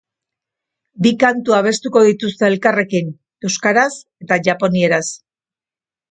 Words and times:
Bi 1.05 1.09
kantu 1.23 1.53
abestuko 1.57 2.01
dituzte 2.07 2.47
elkarrekin, 2.53 3.11
euskaraz 3.49 3.91
eta 4.27 4.39
japonieraz. 4.49 5.03